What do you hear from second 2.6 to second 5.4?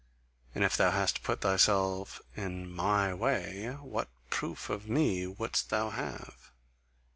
MY way, what proof of me